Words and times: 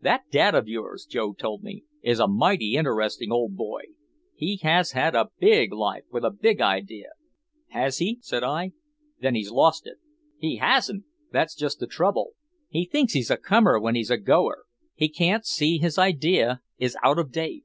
"That 0.00 0.22
dad 0.32 0.56
of 0.56 0.66
yours," 0.66 1.06
Joe 1.08 1.34
told 1.34 1.62
me, 1.62 1.84
"is 2.02 2.18
a 2.18 2.26
mighty 2.26 2.74
interesting 2.74 3.30
old 3.30 3.54
boy. 3.54 3.82
He 4.34 4.56
has 4.64 4.90
had 4.90 5.14
a 5.14 5.30
big 5.38 5.72
life 5.72 6.02
with 6.10 6.24
a 6.24 6.32
big 6.32 6.60
idea." 6.60 7.10
"Has 7.68 7.98
he?" 7.98 8.18
said 8.22 8.42
I. 8.42 8.72
"Then 9.20 9.36
he's 9.36 9.52
lost 9.52 9.86
it." 9.86 9.98
"He 10.36 10.56
hasn't! 10.56 11.04
That's 11.30 11.54
just 11.54 11.78
the 11.78 11.86
trouble. 11.86 12.32
He 12.70 12.84
thinks 12.84 13.12
he's 13.12 13.30
a 13.30 13.36
comer 13.36 13.78
when 13.78 13.94
he's 13.94 14.10
a 14.10 14.18
goer 14.18 14.64
he 14.96 15.08
can't 15.08 15.46
see 15.46 15.78
his 15.78 15.96
idea 15.96 16.60
is 16.78 16.96
out 17.04 17.20
of 17.20 17.30
date. 17.30 17.62